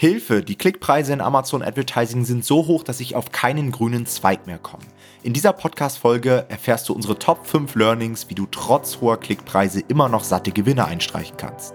[0.00, 4.46] Hilfe, die Klickpreise in Amazon Advertising sind so hoch, dass ich auf keinen grünen Zweig
[4.46, 4.84] mehr komme.
[5.22, 10.08] In dieser Podcast-Folge erfährst du unsere Top 5 Learnings, wie du trotz hoher Klickpreise immer
[10.08, 11.74] noch satte Gewinne einstreichen kannst.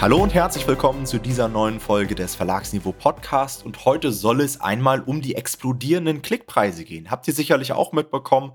[0.00, 3.66] Hallo und herzlich willkommen zu dieser neuen Folge des Verlagsniveau Podcast.
[3.66, 7.10] Und heute soll es einmal um die explodierenden Klickpreise gehen.
[7.10, 8.52] Habt ihr sicherlich auch mitbekommen,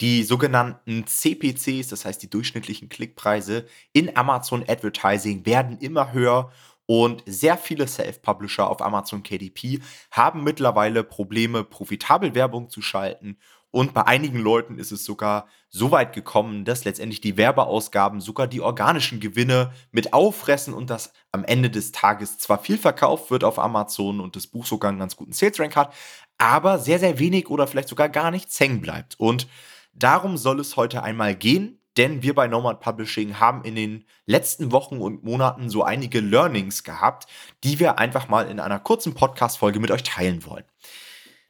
[0.00, 6.50] die sogenannten CPCs, das heißt die durchschnittlichen Klickpreise in Amazon Advertising werden immer höher.
[6.86, 13.36] Und sehr viele Self-Publisher auf Amazon KDP haben mittlerweile Probleme, profitabel Werbung zu schalten
[13.76, 18.46] und bei einigen Leuten ist es sogar so weit gekommen, dass letztendlich die Werbeausgaben sogar
[18.46, 23.44] die organischen Gewinne mit auffressen und dass am Ende des Tages zwar viel verkauft wird
[23.44, 25.92] auf Amazon und das Buch sogar einen ganz guten Sales Rank hat,
[26.38, 29.20] aber sehr, sehr wenig oder vielleicht sogar gar nichts hängen bleibt.
[29.20, 29.46] Und
[29.92, 34.72] darum soll es heute einmal gehen, denn wir bei Nomad Publishing haben in den letzten
[34.72, 37.26] Wochen und Monaten so einige Learnings gehabt,
[37.62, 40.64] die wir einfach mal in einer kurzen Podcast-Folge mit euch teilen wollen.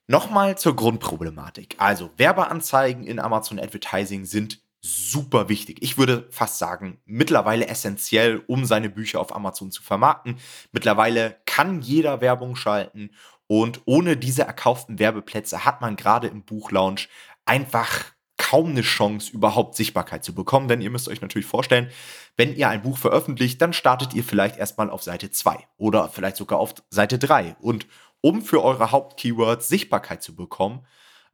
[0.08, 1.74] Nochmal zur Grundproblematik.
[1.78, 5.78] Also Werbeanzeigen in Amazon Advertising sind super wichtig.
[5.80, 10.36] Ich würde fast sagen, mittlerweile essentiell, um seine Bücher auf Amazon zu vermarkten.
[10.70, 13.10] Mittlerweile kann jeder Werbung schalten
[13.48, 17.08] und ohne diese erkauften Werbeplätze hat man gerade im Buchlaunch
[17.44, 18.04] einfach
[18.36, 20.68] kaum eine Chance, überhaupt Sichtbarkeit zu bekommen.
[20.68, 21.90] Denn ihr müsst euch natürlich vorstellen,
[22.36, 26.36] wenn ihr ein Buch veröffentlicht, dann startet ihr vielleicht erstmal auf Seite 2 oder vielleicht
[26.36, 27.56] sogar auf Seite 3.
[27.60, 27.86] Und
[28.26, 30.84] um für eure Hauptkeywords Sichtbarkeit zu bekommen,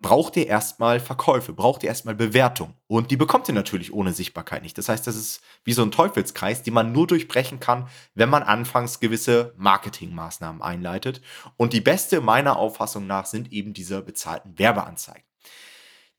[0.03, 2.75] braucht ihr erstmal Verkäufe, braucht ihr erstmal Bewertung.
[2.87, 4.77] Und die bekommt ihr natürlich ohne Sichtbarkeit nicht.
[4.77, 8.43] Das heißt, das ist wie so ein Teufelskreis, den man nur durchbrechen kann, wenn man
[8.43, 11.23] anfangs gewisse Marketingmaßnahmen einleitet.
[11.57, 15.25] Und die beste meiner Auffassung nach sind eben diese bezahlten Werbeanzeigen.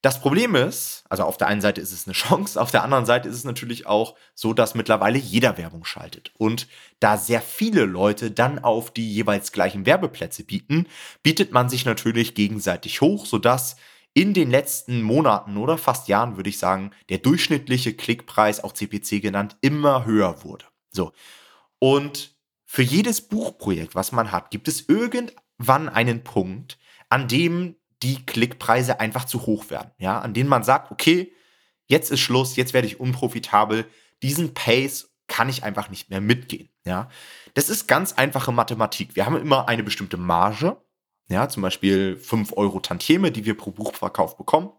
[0.04, 3.06] Das Problem ist, also auf der einen Seite ist es eine Chance, auf der anderen
[3.06, 6.34] Seite ist es natürlich auch so, dass mittlerweile jeder Werbung schaltet.
[6.38, 6.68] Und
[7.00, 10.88] da sehr viele Leute dann auf die jeweils gleichen Werbeplätze bieten,
[11.24, 13.78] bietet man sich natürlich gegenseitig hoch, sodass
[14.14, 19.22] in den letzten Monaten oder fast Jahren, würde ich sagen, der durchschnittliche Klickpreis, auch CPC
[19.22, 20.66] genannt, immer höher wurde.
[20.92, 21.14] So.
[21.80, 26.78] Und für jedes Buchprojekt, was man hat, gibt es irgendwann einen Punkt,
[27.08, 31.34] an dem die Klickpreise einfach zu hoch werden, ja, an denen man sagt, okay,
[31.88, 33.86] jetzt ist Schluss, jetzt werde ich unprofitabel,
[34.22, 37.10] diesen Pace kann ich einfach nicht mehr mitgehen, ja.
[37.56, 39.16] Das ist ganz einfache Mathematik.
[39.16, 40.78] Wir haben immer eine bestimmte Marge,
[41.30, 44.72] ja, zum Beispiel 5 Euro Tantieme, die wir pro Buchverkauf bekommen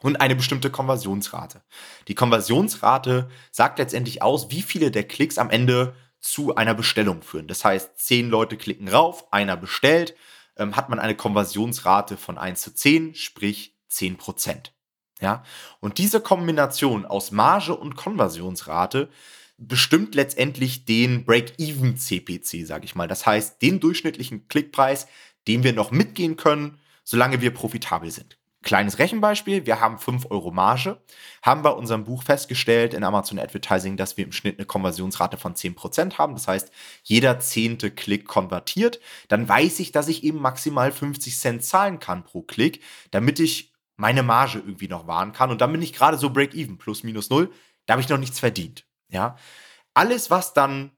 [0.00, 1.62] und eine bestimmte Konversionsrate.
[2.08, 7.46] Die Konversionsrate sagt letztendlich aus, wie viele der Klicks am Ende zu einer Bestellung führen.
[7.46, 10.16] Das heißt, 10 Leute klicken rauf, einer bestellt,
[10.56, 14.72] ähm, hat man eine Konversionsrate von 1 zu 10, sprich 10 Prozent.
[15.20, 15.42] Ja?
[15.80, 19.08] Und diese Kombination aus Marge und Konversionsrate
[19.58, 23.08] bestimmt letztendlich den Break-Even-CPC, sage ich mal.
[23.08, 25.06] Das heißt, den durchschnittlichen Klickpreis,
[25.48, 28.36] den wir noch mitgehen können, solange wir profitabel sind.
[28.66, 31.00] Kleines Rechenbeispiel, wir haben 5 Euro Marge,
[31.40, 35.54] haben bei unserem Buch festgestellt in Amazon Advertising, dass wir im Schnitt eine Konversionsrate von
[35.54, 36.32] 10% haben.
[36.34, 36.72] Das heißt,
[37.04, 38.98] jeder zehnte Klick konvertiert.
[39.28, 42.82] Dann weiß ich, dass ich eben maximal 50 Cent zahlen kann pro Klick,
[43.12, 45.52] damit ich meine Marge irgendwie noch wahren kann.
[45.52, 47.52] Und dann bin ich gerade so Break-Even, plus minus null.
[47.86, 48.84] Da habe ich noch nichts verdient.
[49.08, 49.36] Ja?
[49.94, 50.90] Alles, was dann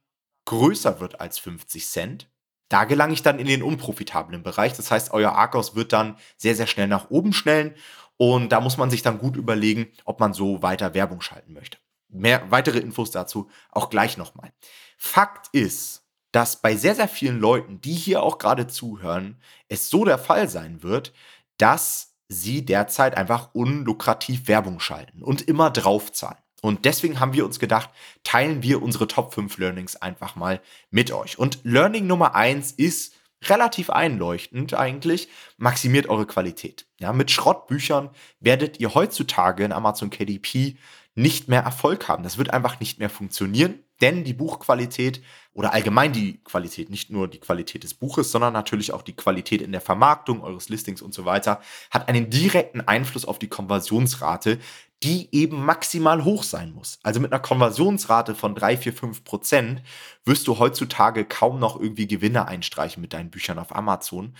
[0.47, 2.31] größer wird als 50 Cent,
[2.69, 4.75] da gelange ich dann in den unprofitablen Bereich.
[4.75, 7.75] Das heißt, euer Arcos wird dann sehr, sehr schnell nach oben schnellen.
[8.17, 11.79] Und da muss man sich dann gut überlegen, ob man so weiter Werbung schalten möchte.
[12.09, 14.53] Mehr weitere Infos dazu auch gleich nochmal.
[14.97, 20.05] Fakt ist, dass bei sehr, sehr vielen Leuten, die hier auch gerade zuhören, es so
[20.05, 21.13] der Fall sein wird,
[21.57, 26.39] dass sie derzeit einfach unlukrativ Werbung schalten und immer draufzahlen.
[26.61, 27.91] Und deswegen haben wir uns gedacht,
[28.25, 30.61] teilen wir unsere Top 5 Learnings einfach mal
[30.91, 31.39] mit euch.
[31.39, 33.15] Und Learning Nummer 1 ist
[33.45, 36.87] relativ einleuchtend eigentlich, maximiert eure Qualität.
[36.99, 38.11] Ja, mit Schrottbüchern
[38.41, 40.77] werdet ihr heutzutage in Amazon KDP
[41.19, 42.23] nicht mehr Erfolg haben.
[42.23, 45.21] Das wird einfach nicht mehr funktionieren, denn die Buchqualität
[45.53, 49.61] oder allgemein die Qualität, nicht nur die Qualität des Buches, sondern natürlich auch die Qualität
[49.61, 51.61] in der Vermarktung eures Listings und so weiter,
[51.91, 54.61] hat einen direkten Einfluss auf die Konversionsrate,
[55.03, 57.01] die eben maximal hoch sein muss.
[57.03, 59.83] Also mit einer Konversionsrate von 3, 4, 5 Prozent
[60.25, 64.37] wirst du heutzutage kaum noch irgendwie Gewinne einstreichen mit deinen Büchern auf Amazon.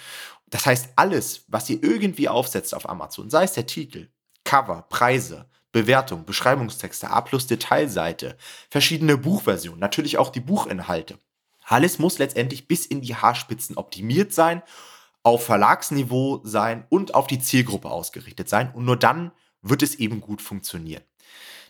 [0.47, 4.09] Das heißt, alles, was ihr irgendwie aufsetzt auf Amazon, sei es der Titel,
[4.45, 8.37] Cover, Preise, Bewertung, Beschreibungstexte, A plus Detailseite,
[8.71, 11.19] verschiedene Buchversionen, natürlich auch die Buchinhalte.
[11.65, 14.63] Alles muss letztendlich bis in die Haarspitzen optimiert sein,
[15.23, 18.73] auf Verlagsniveau sein und auf die Zielgruppe ausgerichtet sein.
[18.73, 21.03] Und nur dann wird es eben gut funktionieren.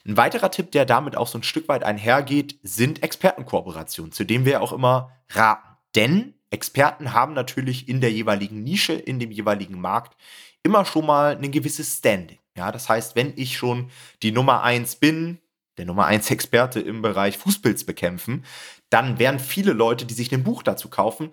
[0.07, 4.45] Ein weiterer Tipp, der damit auch so ein Stück weit einhergeht, sind Expertenkooperationen, zu denen
[4.45, 5.77] wir auch immer raten.
[5.97, 10.17] Denn Experten haben natürlich in der jeweiligen Nische, in dem jeweiligen Markt
[10.63, 12.39] immer schon mal ein gewisses Standing.
[12.59, 13.89] Ja, das heißt, wenn ich schon
[14.21, 15.39] die Nummer eins bin,
[15.77, 18.45] der Nummer eins Experte im Bereich Fußpilz bekämpfen,
[18.91, 21.31] dann werden viele Leute, die sich ein Buch dazu kaufen,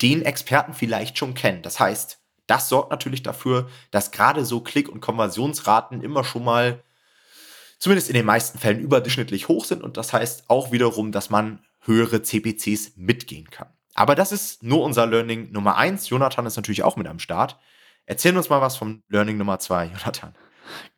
[0.00, 1.60] den Experten vielleicht schon kennen.
[1.60, 6.82] Das heißt, das sorgt natürlich dafür, dass gerade so Klick- und Konversionsraten immer schon mal,
[7.78, 9.82] zumindest in den meisten Fällen, überdurchschnittlich hoch sind.
[9.82, 13.68] Und das heißt auch wiederum, dass man höhere CPCs mitgehen kann.
[13.94, 16.08] Aber das ist nur unser Learning Nummer eins.
[16.08, 17.58] Jonathan ist natürlich auch mit am Start.
[18.06, 20.34] Erzähl uns mal was vom Learning Nummer zwei, Jonathan.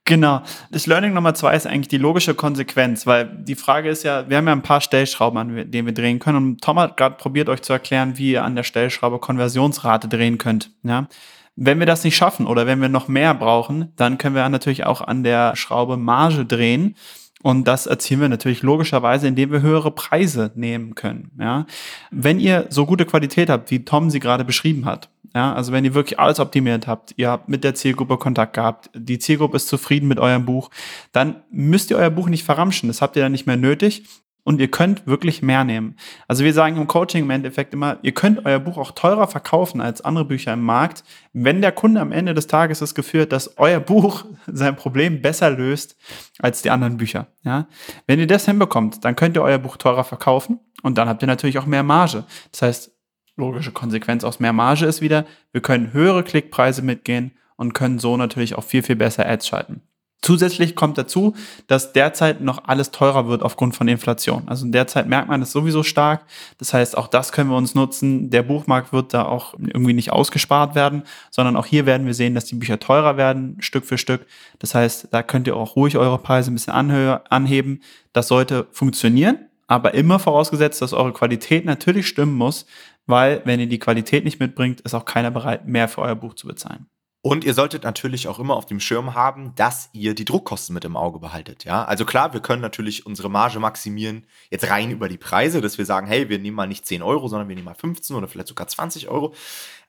[0.06, 0.42] Genau.
[0.70, 4.36] Das Learning Nummer zwei ist eigentlich die logische Konsequenz, weil die Frage ist ja, wir
[4.36, 6.36] haben ja ein paar Stellschrauben, an denen wir drehen können.
[6.36, 10.38] Und Tom hat gerade probiert, euch zu erklären, wie ihr an der Stellschraube Konversionsrate drehen
[10.38, 10.70] könnt.
[10.84, 11.08] Ja?
[11.56, 14.86] Wenn wir das nicht schaffen oder wenn wir noch mehr brauchen, dann können wir natürlich
[14.86, 16.94] auch an der Schraube Marge drehen.
[17.42, 21.32] Und das erzielen wir natürlich logischerweise, indem wir höhere Preise nehmen können.
[21.38, 21.66] Ja?
[22.12, 25.84] Wenn ihr so gute Qualität habt, wie Tom sie gerade beschrieben hat, ja, also wenn
[25.84, 29.68] ihr wirklich alles optimiert habt, ihr habt mit der Zielgruppe Kontakt gehabt, die Zielgruppe ist
[29.68, 30.70] zufrieden mit eurem Buch,
[31.12, 32.88] dann müsst ihr euer Buch nicht verramschen.
[32.88, 34.04] Das habt ihr dann nicht mehr nötig
[34.44, 35.96] und ihr könnt wirklich mehr nehmen.
[36.26, 39.82] Also wir sagen im Coaching im Endeffekt immer, ihr könnt euer Buch auch teurer verkaufen
[39.82, 41.04] als andere Bücher im Markt,
[41.34, 45.20] wenn der Kunde am Ende des Tages das Gefühl hat, dass euer Buch sein Problem
[45.20, 45.96] besser löst
[46.38, 47.26] als die anderen Bücher.
[47.42, 47.66] Ja?
[48.06, 51.28] Wenn ihr das hinbekommt, dann könnt ihr euer Buch teurer verkaufen und dann habt ihr
[51.28, 52.24] natürlich auch mehr Marge.
[52.52, 52.95] Das heißt,
[53.36, 58.16] logische Konsequenz aus mehr Marge ist wieder, wir können höhere Klickpreise mitgehen und können so
[58.16, 59.82] natürlich auch viel, viel besser Ads schalten.
[60.22, 61.36] Zusätzlich kommt dazu,
[61.68, 64.42] dass derzeit noch alles teurer wird aufgrund von Inflation.
[64.46, 66.24] Also derzeit merkt man das sowieso stark.
[66.58, 68.30] Das heißt, auch das können wir uns nutzen.
[68.30, 72.34] Der Buchmarkt wird da auch irgendwie nicht ausgespart werden, sondern auch hier werden wir sehen,
[72.34, 74.26] dass die Bücher teurer werden, Stück für Stück.
[74.58, 77.82] Das heißt, da könnt ihr auch ruhig eure Preise ein bisschen anheben.
[78.12, 79.38] Das sollte funktionieren,
[79.68, 82.66] aber immer vorausgesetzt, dass eure Qualität natürlich stimmen muss,
[83.06, 86.34] weil wenn ihr die Qualität nicht mitbringt, ist auch keiner bereit, mehr für euer Buch
[86.34, 86.86] zu bezahlen.
[87.28, 90.84] Und ihr solltet natürlich auch immer auf dem Schirm haben, dass ihr die Druckkosten mit
[90.84, 91.64] im Auge behaltet.
[91.64, 95.76] Ja, also klar, wir können natürlich unsere Marge maximieren, jetzt rein über die Preise, dass
[95.76, 98.28] wir sagen, hey, wir nehmen mal nicht 10 Euro, sondern wir nehmen mal 15 oder
[98.28, 99.34] vielleicht sogar 20 Euro.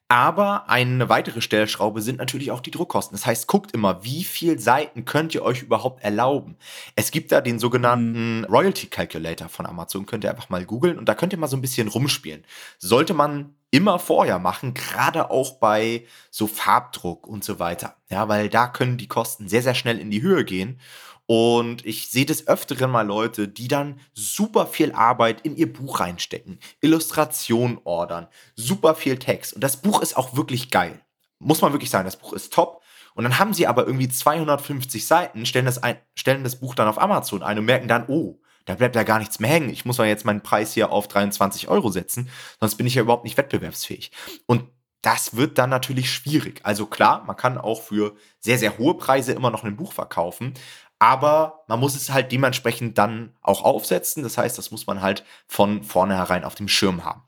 [0.09, 3.17] Aber eine weitere Stellschraube sind natürlich auch die Druckkosten.
[3.17, 6.55] Das heißt, guckt immer, wie viel Seiten könnt ihr euch überhaupt erlauben.
[6.95, 11.09] Es gibt da den sogenannten Royalty Calculator von Amazon, könnt ihr einfach mal googeln und
[11.09, 12.45] da könnt ihr mal so ein bisschen rumspielen.
[12.77, 17.97] Sollte man immer vorher machen, gerade auch bei so Farbdruck und so weiter.
[18.09, 20.79] Ja, weil da können die Kosten sehr, sehr schnell in die Höhe gehen.
[21.27, 25.99] Und ich sehe des Öfteren mal Leute, die dann super viel Arbeit in ihr Buch
[25.99, 29.53] reinstecken, Illustration ordern, super viel Text.
[29.53, 31.01] Und das Buch ist auch wirklich geil.
[31.39, 32.81] Muss man wirklich sagen, das Buch ist top.
[33.13, 36.87] Und dann haben sie aber irgendwie 250 Seiten, stellen das, ein, stellen das Buch dann
[36.87, 39.69] auf Amazon ein und merken dann, oh, da bleibt ja gar nichts mehr hängen.
[39.69, 42.29] Ich muss mal jetzt meinen Preis hier auf 23 Euro setzen,
[42.59, 44.11] sonst bin ich ja überhaupt nicht wettbewerbsfähig.
[44.45, 44.65] Und
[45.01, 46.61] das wird dann natürlich schwierig.
[46.63, 50.53] Also klar, man kann auch für sehr, sehr hohe Preise immer noch ein Buch verkaufen,
[50.99, 54.23] aber man muss es halt dementsprechend dann auch aufsetzen.
[54.23, 57.23] Das heißt, das muss man halt von vornherein auf dem Schirm haben.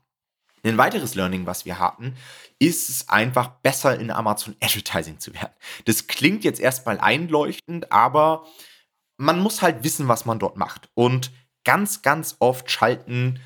[0.62, 2.16] Ein weiteres Learning, was wir hatten,
[2.58, 5.54] ist es einfach besser in Amazon Advertising zu werden.
[5.86, 8.44] Das klingt jetzt erstmal einleuchtend, aber
[9.16, 10.90] man muss halt wissen, was man dort macht.
[10.94, 11.30] Und
[11.64, 13.40] ganz, ganz oft schalten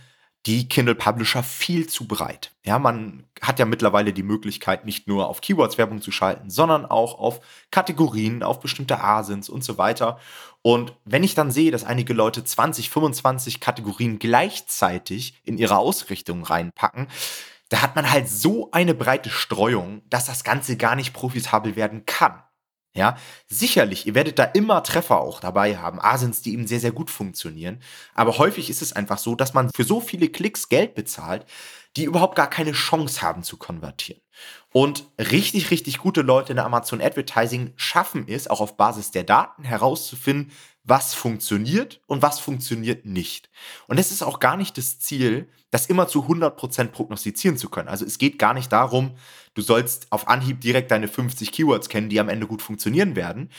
[0.46, 2.52] die Kindle Publisher viel zu breit.
[2.64, 6.84] Ja, man hat ja mittlerweile die Möglichkeit, nicht nur auf Keywords Werbung zu schalten, sondern
[6.84, 10.18] auch auf Kategorien, auf bestimmte Asins und so weiter.
[10.60, 16.44] Und wenn ich dann sehe, dass einige Leute 20, 25 Kategorien gleichzeitig in ihre Ausrichtung
[16.44, 17.08] reinpacken,
[17.70, 22.04] da hat man halt so eine breite Streuung, dass das Ganze gar nicht profitabel werden
[22.06, 22.42] kann.
[22.96, 23.16] Ja,
[23.48, 27.10] sicherlich, ihr werdet da immer Treffer auch dabei haben, Asins, die eben sehr, sehr gut
[27.10, 27.80] funktionieren.
[28.14, 31.44] Aber häufig ist es einfach so, dass man für so viele Klicks Geld bezahlt,
[31.96, 34.20] die überhaupt gar keine Chance haben zu konvertieren.
[34.72, 39.24] Und richtig, richtig gute Leute in der Amazon Advertising schaffen es, auch auf Basis der
[39.24, 40.52] Daten herauszufinden,
[40.84, 43.50] was funktioniert und was funktioniert nicht.
[43.88, 47.88] Und es ist auch gar nicht das Ziel, das immer zu 100% prognostizieren zu können.
[47.88, 49.10] Also es geht gar nicht darum,
[49.54, 53.50] du sollst auf Anhieb direkt deine 50 Keywords kennen, die am Ende gut funktionieren werden.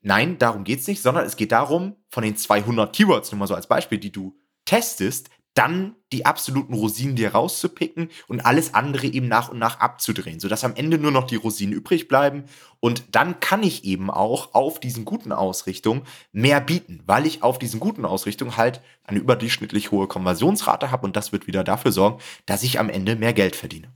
[0.00, 3.46] Nein, darum geht es nicht, sondern es geht darum, von den 200 Keywords, nur mal
[3.46, 4.34] so als Beispiel, die du
[4.64, 10.38] testest, dann die absoluten Rosinen dir rauszupicken und alles andere eben nach und nach abzudrehen,
[10.38, 12.44] sodass am Ende nur noch die Rosinen übrig bleiben.
[12.78, 17.58] Und dann kann ich eben auch auf diesen guten Ausrichtungen mehr bieten, weil ich auf
[17.58, 22.22] diesen guten Ausrichtungen halt eine überdurchschnittlich hohe Konversionsrate habe und das wird wieder dafür sorgen,
[22.46, 23.88] dass ich am Ende mehr Geld verdiene.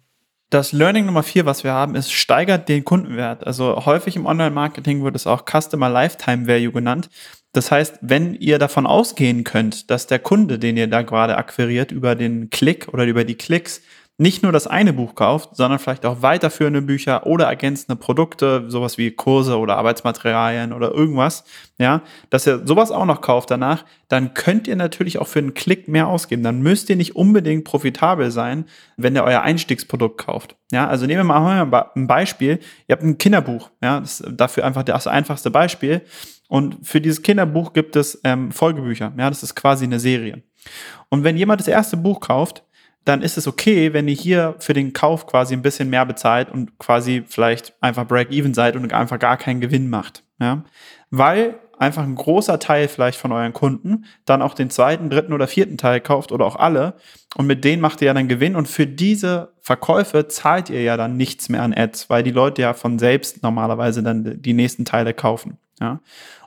[0.51, 3.47] Das Learning Nummer vier, was wir haben, ist, steigert den Kundenwert.
[3.47, 7.09] Also häufig im Online-Marketing wird es auch Customer Lifetime Value genannt.
[7.53, 11.93] Das heißt, wenn ihr davon ausgehen könnt, dass der Kunde, den ihr da gerade akquiriert,
[11.93, 13.83] über den Klick oder über die Klicks
[14.19, 18.99] nicht nur das eine Buch kauft, sondern vielleicht auch weiterführende Bücher oder ergänzende Produkte, sowas
[18.99, 21.45] wie Kurse oder Arbeitsmaterialien oder irgendwas,
[21.79, 25.55] ja, dass ihr sowas auch noch kauft danach, dann könnt ihr natürlich auch für einen
[25.55, 26.43] Klick mehr ausgeben.
[26.43, 28.67] Dann müsst ihr nicht unbedingt profitabel sein,
[28.97, 30.57] wenn ihr euer Einstiegsprodukt kauft.
[30.71, 32.61] Ja, also nehmen wir mal ein Beispiel.
[32.87, 36.03] Ihr habt ein Kinderbuch, ja, das ist dafür einfach das einfachste Beispiel.
[36.49, 39.13] Und für dieses Kinderbuch gibt es ähm, Folgebücher.
[39.17, 40.43] Ja, das ist quasi eine Serie.
[41.09, 42.63] Und wenn jemand das erste Buch kauft,
[43.05, 46.51] dann ist es okay, wenn ihr hier für den Kauf quasi ein bisschen mehr bezahlt
[46.51, 50.23] und quasi vielleicht einfach Break-Even seid und einfach gar keinen Gewinn macht.
[50.41, 50.65] Ja?
[51.11, 55.49] Weil einfach ein großer Teil vielleicht von euren Kunden dann auch den zweiten, dritten oder
[55.49, 56.95] vierten Teil kauft oder auch alle
[57.37, 60.97] und mit denen macht ihr ja dann Gewinn und für diese Verkäufe zahlt ihr ja
[60.97, 64.85] dann nichts mehr an Ads, weil die Leute ja von selbst normalerweise dann die nächsten
[64.85, 65.59] Teile kaufen.
[65.81, 66.01] Ja?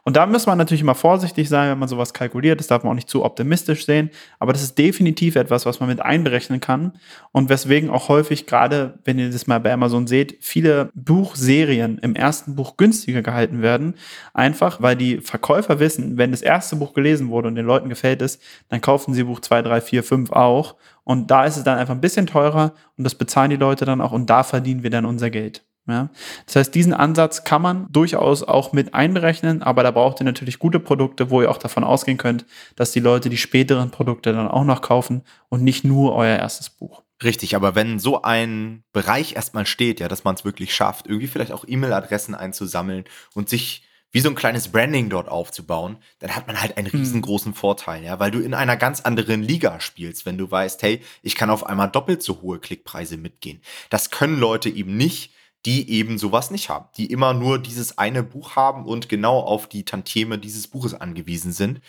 [0.08, 2.60] Und da muss man natürlich immer vorsichtig sein, wenn man sowas kalkuliert.
[2.60, 4.12] Das darf man auch nicht zu optimistisch sehen.
[4.38, 6.94] Aber das ist definitiv etwas, was man mit einberechnen kann.
[7.32, 12.16] Und weswegen auch häufig, gerade wenn ihr das mal bei Amazon seht, viele Buchserien im
[12.16, 13.96] ersten Buch günstiger gehalten werden.
[14.36, 18.22] Einfach, weil die Verkäufer wissen, wenn das erste Buch gelesen wurde und den Leuten gefällt
[18.22, 18.38] es,
[18.70, 20.76] dann kaufen sie Buch 2, 3, 4, 5 auch.
[21.04, 24.02] Und da ist es dann einfach ein bisschen teurer und das bezahlen die Leute dann
[24.02, 25.64] auch und da verdienen wir dann unser Geld.
[25.88, 26.10] Ja?
[26.46, 30.60] Das heißt, diesen Ansatz kann man durchaus auch mit einberechnen, aber da braucht ihr natürlich
[30.60, 34.48] gute Produkte, wo ihr auch davon ausgehen könnt, dass die Leute die späteren Produkte dann
[34.48, 37.04] auch noch kaufen und nicht nur euer erstes Buch.
[37.24, 41.28] Richtig, aber wenn so ein Bereich erstmal steht, ja, dass man es wirklich schafft, irgendwie
[41.28, 46.48] vielleicht auch E-Mail-Adressen einzusammeln und sich wie so ein kleines Branding dort aufzubauen, dann hat
[46.48, 47.00] man halt einen hm.
[47.00, 51.02] riesengroßen Vorteil, ja, weil du in einer ganz anderen Liga spielst, wenn du weißt, hey,
[51.22, 53.62] ich kann auf einmal doppelt so hohe Klickpreise mitgehen.
[53.90, 55.34] Das können Leute eben nicht,
[55.66, 59.68] die eben sowas nicht haben, die immer nur dieses eine Buch haben und genau auf
[59.68, 61.82] die Tantieme dieses Buches angewiesen sind.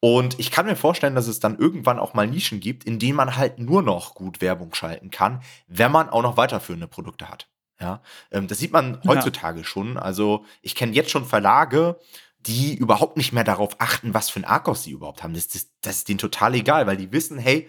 [0.00, 3.16] Und ich kann mir vorstellen, dass es dann irgendwann auch mal Nischen gibt, in denen
[3.16, 7.48] man halt nur noch gut Werbung schalten kann, wenn man auch noch weiterführende Produkte hat.
[7.78, 9.64] Ja, ähm, das sieht man heutzutage ja.
[9.64, 9.98] schon.
[9.98, 11.98] Also ich kenne jetzt schon Verlage,
[12.40, 15.34] die überhaupt nicht mehr darauf achten, was für ein Arkos sie überhaupt haben.
[15.34, 17.68] Das, das, das ist denen total egal, weil die wissen, hey,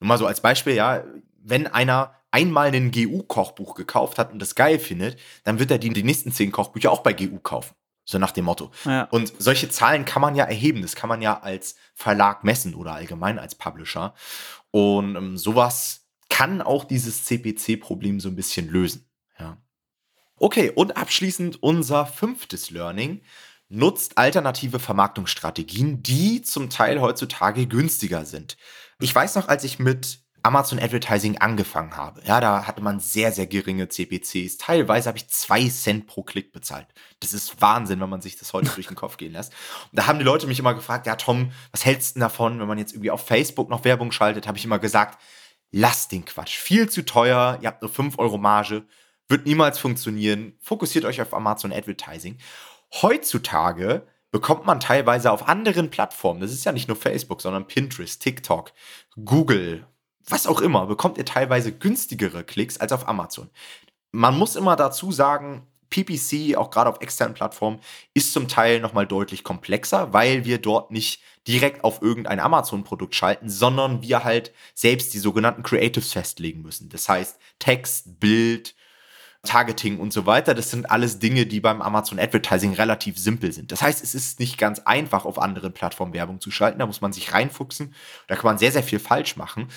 [0.00, 1.04] nur mal so als Beispiel, ja,
[1.40, 5.90] wenn einer einmal ein GU-Kochbuch gekauft hat und das geil findet, dann wird er die,
[5.90, 7.74] die nächsten zehn Kochbücher auch bei GU kaufen.
[8.04, 8.70] So nach dem Motto.
[8.84, 9.04] Ja.
[9.04, 10.80] Und solche Zahlen kann man ja erheben.
[10.80, 14.14] Das kann man ja als Verlag messen oder allgemein als Publisher.
[14.70, 19.10] Und ähm, sowas kann auch dieses CPC-Problem so ein bisschen lösen.
[19.38, 19.58] Ja.
[20.36, 23.20] Okay, und abschließend unser fünftes Learning
[23.68, 28.56] nutzt alternative Vermarktungsstrategien, die zum Teil heutzutage günstiger sind.
[29.00, 33.32] Ich weiß noch, als ich mit Amazon Advertising angefangen habe, ja, da hatte man sehr,
[33.32, 34.58] sehr geringe CPCs.
[34.58, 36.86] Teilweise habe ich zwei Cent pro Klick bezahlt.
[37.20, 39.52] Das ist Wahnsinn, wenn man sich das heute durch den Kopf gehen lässt.
[39.90, 42.68] Und da haben die Leute mich immer gefragt, ja, Tom, was hältst du davon, wenn
[42.68, 44.46] man jetzt irgendwie auf Facebook noch Werbung schaltet?
[44.46, 45.20] Habe ich immer gesagt,
[45.70, 46.56] lasst den Quatsch.
[46.56, 48.86] Viel zu teuer, ihr habt nur 5 Euro Marge,
[49.28, 50.54] wird niemals funktionieren.
[50.60, 52.38] Fokussiert euch auf Amazon Advertising.
[53.02, 58.20] Heutzutage bekommt man teilweise auf anderen Plattformen, das ist ja nicht nur Facebook, sondern Pinterest,
[58.20, 58.72] TikTok,
[59.24, 59.86] Google,
[60.30, 63.50] was auch immer, bekommt ihr teilweise günstigere Klicks als auf Amazon.
[64.12, 67.80] Man muss immer dazu sagen, PPC, auch gerade auf externen Plattformen,
[68.14, 73.48] ist zum Teil nochmal deutlich komplexer, weil wir dort nicht direkt auf irgendein Amazon-Produkt schalten,
[73.48, 76.90] sondern wir halt selbst die sogenannten Creatives festlegen müssen.
[76.90, 78.74] Das heißt Text, Bild,
[79.44, 80.52] Targeting und so weiter.
[80.52, 83.72] Das sind alles Dinge, die beim Amazon Advertising relativ simpel sind.
[83.72, 86.80] Das heißt, es ist nicht ganz einfach, auf anderen Plattformen Werbung zu schalten.
[86.80, 87.94] Da muss man sich reinfuchsen.
[88.26, 89.68] Da kann man sehr, sehr viel falsch machen.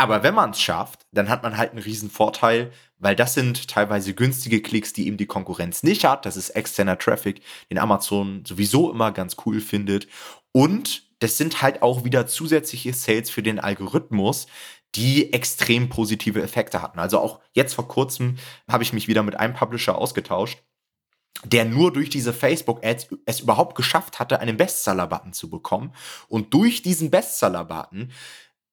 [0.00, 3.66] Aber wenn man es schafft, dann hat man halt einen riesen Vorteil, weil das sind
[3.68, 6.24] teilweise günstige Klicks, die eben die Konkurrenz nicht hat.
[6.24, 10.06] Das ist externer Traffic, den Amazon sowieso immer ganz cool findet.
[10.52, 14.46] Und das sind halt auch wieder zusätzliche Sales für den Algorithmus,
[14.94, 17.00] die extrem positive Effekte hatten.
[17.00, 18.36] Also auch jetzt vor kurzem
[18.70, 20.62] habe ich mich wieder mit einem Publisher ausgetauscht,
[21.44, 25.92] der nur durch diese Facebook-Ads es überhaupt geschafft hatte, einen Bestseller-Button zu bekommen.
[26.28, 28.12] Und durch diesen Bestseller-Button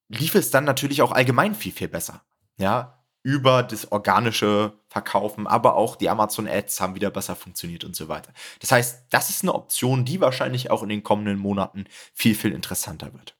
[0.09, 2.21] lief es dann natürlich auch allgemein viel, viel besser.
[2.57, 2.95] Ja,
[3.25, 8.07] über das organische Verkaufen, aber auch die Amazon Ads haben wieder besser funktioniert und so
[8.07, 8.31] weiter.
[8.59, 12.51] Das heißt, das ist eine Option, die wahrscheinlich auch in den kommenden Monaten viel, viel
[12.51, 13.35] interessanter wird.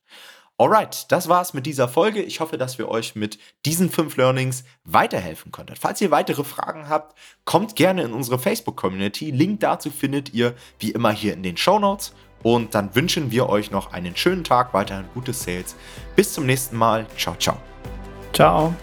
[0.57, 2.23] Alright, das war's mit dieser Folge.
[2.23, 5.75] Ich hoffe, dass wir euch mit diesen fünf Learnings weiterhelfen konnten.
[5.75, 9.29] Falls ihr weitere Fragen habt, kommt gerne in unsere Facebook-Community.
[9.29, 12.13] Link dazu findet ihr wie immer hier in den Show Notes.
[12.45, 15.75] Und dann wünschen wir euch noch einen schönen Tag, weiterhin gute Sales.
[16.15, 17.07] Bis zum nächsten Mal.
[17.17, 17.57] Ciao, ciao.
[18.33, 18.75] Ciao.